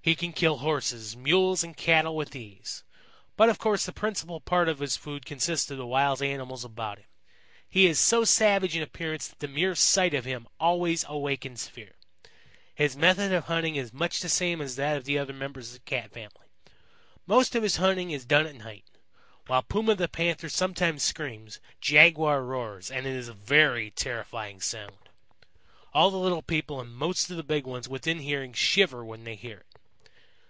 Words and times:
He 0.00 0.14
can 0.14 0.32
kill 0.32 0.58
Horses, 0.58 1.16
Mules 1.16 1.64
and 1.64 1.76
Cattle 1.76 2.14
with 2.14 2.36
ease, 2.36 2.84
but 3.36 3.48
of 3.48 3.58
course 3.58 3.84
the 3.84 3.92
principal 3.92 4.38
part 4.40 4.68
of 4.68 4.78
his 4.78 4.96
food 4.96 5.26
consists 5.26 5.68
of 5.68 5.78
the 5.78 5.84
wild 5.86 6.22
animals 6.22 6.64
about 6.64 6.98
him. 6.98 7.06
He 7.68 7.88
is 7.88 7.98
so 7.98 8.22
savage 8.22 8.76
in 8.76 8.82
appearance 8.84 9.26
that 9.26 9.40
the 9.40 9.48
mere 9.48 9.74
sight 9.74 10.14
of 10.14 10.24
him 10.24 10.46
always 10.60 11.04
awakens 11.08 11.66
fear. 11.66 11.96
His 12.72 12.96
method 12.96 13.32
of 13.32 13.46
hunting 13.46 13.74
is 13.74 13.92
much 13.92 14.20
the 14.20 14.28
same 14.28 14.60
as 14.60 14.76
that 14.76 14.96
of 14.96 15.06
the 15.06 15.18
other 15.18 15.32
members 15.32 15.70
of 15.74 15.80
the 15.80 15.90
Cat 15.90 16.12
family. 16.12 16.46
Most 17.26 17.56
of 17.56 17.64
his 17.64 17.78
hunting 17.78 18.12
is 18.12 18.24
done 18.24 18.46
at 18.46 18.54
night. 18.54 18.84
While 19.48 19.62
Puma 19.64 19.96
the 19.96 20.06
panther 20.06 20.48
sometimes 20.48 21.02
screams, 21.02 21.58
Jaguar 21.80 22.44
roars, 22.44 22.92
and 22.92 23.06
it 23.06 23.16
is 23.16 23.26
a 23.26 23.34
very 23.34 23.90
terrifying 23.90 24.60
sound. 24.60 24.94
All 25.92 26.12
the 26.12 26.16
little 26.16 26.42
people 26.42 26.80
and 26.80 26.94
most 26.94 27.28
of 27.28 27.36
the 27.36 27.42
big 27.42 27.66
ones 27.66 27.88
within 27.88 28.20
hearing 28.20 28.52
shiver 28.52 29.04
when 29.04 29.24
they 29.24 29.34
hear 29.34 29.56
it. 29.56 29.66